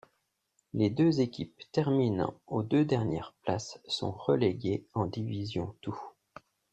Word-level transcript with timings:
Les 0.73 0.89
deux 0.89 1.21
équipes 1.21 1.61
terminant 1.71 2.33
aux 2.47 2.63
deux 2.63 2.83
dernières 2.85 3.35
places 3.43 3.79
sont 3.87 4.09
reléguées 4.11 4.83
en 4.95 5.05
Division 5.05 5.75
Two. 5.81 5.93